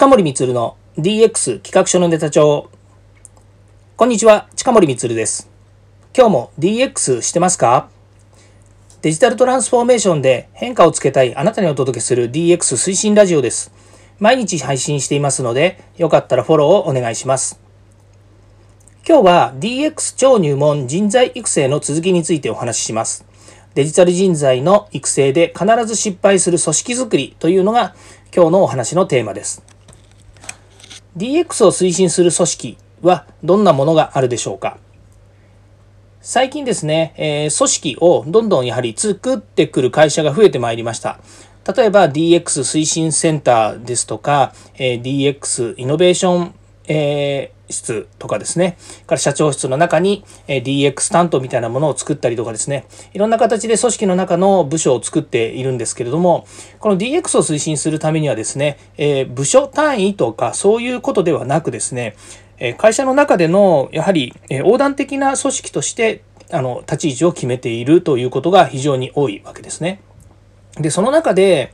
[0.00, 2.70] 近森光の DX 企画書のネタ帳。
[3.98, 5.50] こんにちは、近森光です。
[6.16, 7.90] 今日も DX してますか？
[9.02, 13.72] デジタルトランスフォーメーションで変化をつけたいあなたにお届けする DX 推進ラジオです。
[14.18, 17.60] 毎日配信していますので、よかったらフォローをお願いします。
[19.06, 23.26] 今日は DX 超入門人材育成の続きについてお話しします。
[23.74, 27.94] デジタル人材の育成で必ず失敗する組織づくりというのが
[28.34, 29.62] 今日のお話のテーマです。
[31.16, 34.78] DX を推進する組織はどんなものがあるでしょうか？
[36.20, 41.18] 最近ですね、えー、組織をどんどんやはり作ってくる会社が増えてまいりました。
[41.76, 46.54] 例えば DX 推進センターですとか、えー、DX イノベーション、
[46.90, 48.76] えー室とかですね、
[49.06, 56.46] から社長室の中にえ DX 担当みたいなものを作ったりとかですね、いろんな形で組織の中の部署を作っているんですけれども、
[56.80, 62.16] この DX を推進するためにはですね、え部署単位とかそういうことではなくですね、
[62.58, 70.00] え会社の中でのやはりえ横断的な組織としてあの立ち位置を決めているということが非常に多いわけですね。
[70.76, 71.72] で、その中で、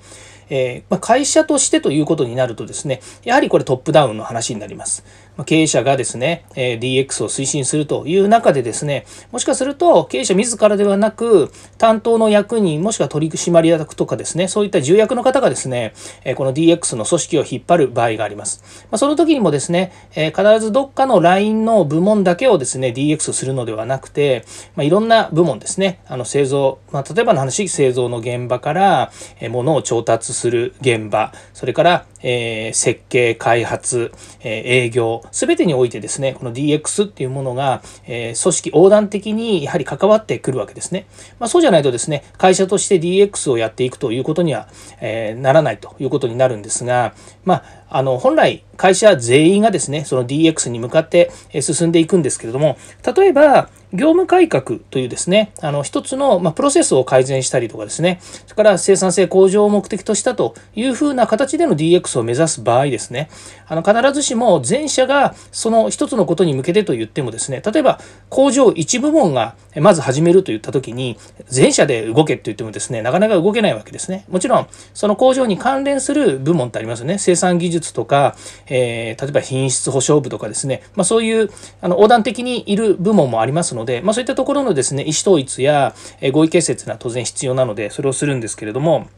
[0.48, 5.04] えー、まあ、会社としてということになるとですね、やはりこれトップダウンの話になります。
[5.44, 15.92] 経営者がですね、え DX を推進するという中でですね、もしかすると経営者自らではなく、担当の役人、もしくは取締役とかですね、そういった重役の方がですね、
[16.24, 18.86] えこの DX の組織を引っ張る場合があります。
[18.90, 34.10] まその時にもですね、え必ずどっかの LINE の部門だけをですね、DX するのではなくて、ま、いろんな部門ですね、あの製造、ま、例えばの話、製造の現場から、え物を調達する現場、それから、え、設計、開発、
[34.42, 41.06] え、営業、すべてにおいてですね、この DX っていうものが、え、組織横断的にやはり関わってくるわけですね。
[41.38, 44.68] まあ、そうじゃないとですね、会社として DX をやっていくということには、
[45.00, 52.76] えならないということになるんですが、まあ、あの、本来、会社全員がですね、その DX に向かって進んでいくんですけれども、
[53.16, 63.28] 例えば、業務改革というですね、あの、一つの、まプロセスを改善したりとかですね、それから生産性向上を目的としたというふうな形での DX を目指す場合ですね、
[63.68, 71.16] あの、必ずしも全社がその一つのことに向けてと言ってもですね、例えば工場一部門がまず始めると言ったときに、
[71.48, 74.24] 全社で動けって言ってもですね、なかなか動けないわけですね。
[74.28, 77.18] もちろん、その工場に関連する部門ってありますよね。
[77.18, 81.50] 生産技術術とか、えー、例えば品質保証部とかですね、まあ、そういう
[81.80, 85.94] あの横断的にいる部門もありますので、まあ、そういったところのですね、意思統一や
[86.32, 89.08] 合意形成というのは当然必要なので、それをするんですけれども、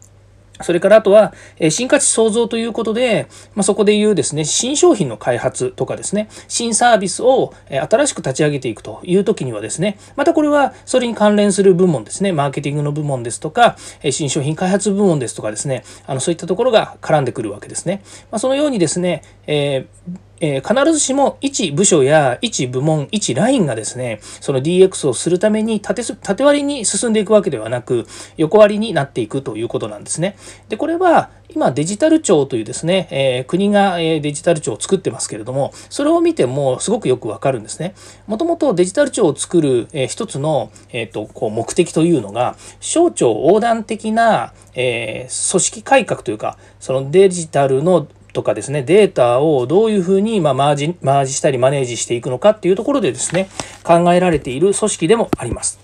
[0.63, 1.33] それからあとは、
[1.71, 13.77] 新価値創造ということで、まあ、そこで言うですね、新商品の開発とかですね、新サービスを新しく立ち上げていくという時にはですね、またこれはそれに関連する部門ですね、マーケティングの部門ですとか、
[14.11, 18.03] 新商品開発部門ですとかですね、あのそういったところが絡んでくるわけですね。
[18.31, 28.07] まあ、そのようにですね、えーえー、必ずしも一部署や一部門、一ラインがですね、その DX をするために縦縦割りに進んでいくわけではなく、
[28.37, 30.37] 横割りになっていくということなんですね。
[30.69, 37.95] で、これは今デジタル庁というですね、えー、国がデジタル庁を作ってますけれども、それを見てもすごくよくわかるんですね。
[38.27, 53.49] もともとデジタル庁を作る、えー、一つの、えーと、こう目的というのが、省庁横断的な、えー、組織改革というか、そのデジタルのとかですね、データをどういうふうに、まマージ、マージしたりマネージしていくのかっていうところでですね、
[53.85, 55.79] 考えられている組織でもあります。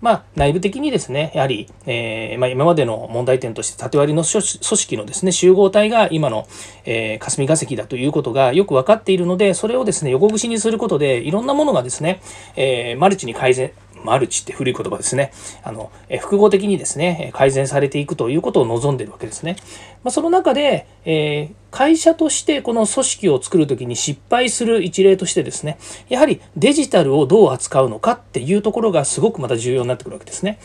[0.00, 6.46] まあ、内部的にですね、やはり、えー、まあ、今までの問題点として縦割りの組織のですね、集合体が今の、
[6.86, 12.22] えー、霞が関だということがよく分かっているので、それをですね、横串にすることで、いろんなものがですね、
[12.56, 13.72] えー、マルチに改善、
[14.02, 15.32] マルチって古い言葉ですね。
[15.62, 19.56] あの、え複合的にですね、改善されていくということを望んでるわけですね。
[20.02, 30.58] まあ、その中で、えー、会社としてこの組織を作るときに失敗する一例としてですね、やはりデジタルをどう扱うのかっていうところがすごくまた重要になってくるわけですね。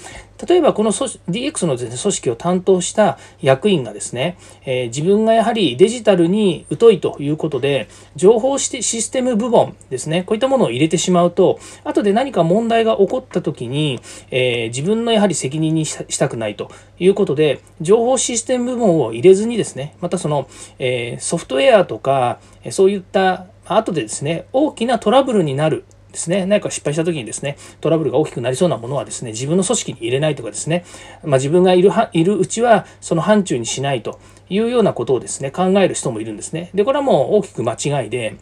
[0.48, 16.70] 例えばこの DX の、ね、組織を担当した役員がですね、えー、自分がやはりデジタルに疎いということで、情報システム部門ですね、こういったものを入れてしまうと、後で何か問題が起こったときに、えー、自分のやはり責任にしたくないと
[17.00, 20.50] いうことで、情報システム部門を入れずにですね、またその、
[20.80, 22.40] えー、ソフトウェアとか、
[22.72, 30.86] そういった後でですね、大きなトラブルになるですね、何か失敗した時にですね、トラブルが大きくなりそうなものはですね、自分の組織に入れないとかですね、
[31.24, 34.20] まあ、自分がいるいるうちはその範疇にしないと
[34.50, 36.70] いうようなことをですね、考える人もいるんですね。
[36.74, 38.38] で、これはもう大きく間違いで、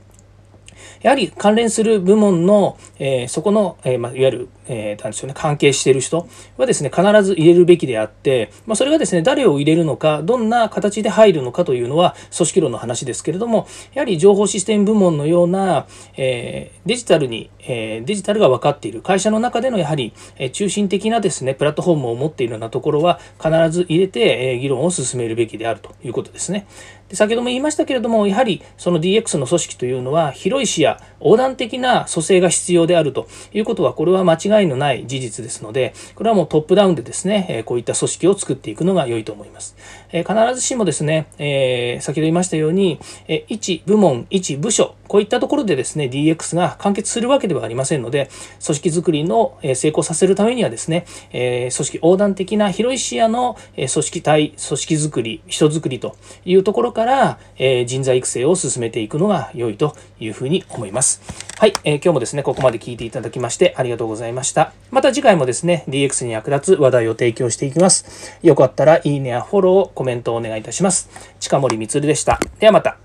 [1.02, 6.28] やはり関連する部門の、えー、そこの、えー、まあ、いわゆるえー、なんでしょうね、関係している人
[6.58, 26.66] はですね、必ず入れるべきであって、まあ、それがですね、誰を入れるのか、どんな形で入るのかというのは組織論の話ですけれども、やはり情報システム部門のような、えー、デジタルに、えー、デジタルが分かっている会社の中でのやはり、え中心的なですね、プラットフォームを持っているようなところは必ず入れて、え議論を進めるべきであるということですね。
[27.14, 39.76] で先ほども言いましたけれども、やはりその DX の組織というのは広い視野、横断的な蘇生が必要であるということは、これは間違いのない事実ですので、これはもうトップダウンでですね、こういった組織を作っていくのが良いと思います。
[40.12, 40.26] 必
[40.56, 41.28] ずしもですね、
[42.02, 48.30] 先ほど言いましたように、え一部門、1部署、こういったところでですね、DX が完結するわけではありませんので、
[48.66, 56.16] 組織づくりの成功させるためにはですね、組織横断的な広い視野の組織体、組織づくり、人づくりと
[56.46, 57.40] いうところから、
[57.86, 61.22] 人材育成を進めていくのが良いというふうに思います。
[61.60, 64.74] はい、え、今日もですね、ここまで聞いていただきましてありがとうございました。
[64.92, 68.38] また次回もですね、DX に役立つ話題を提供していきます。
[68.42, 71.10] よかったらいいねやフォロー、コメントをお願いいたします。
[71.40, 72.40] 近森光でした。
[72.60, 73.03] ではまた。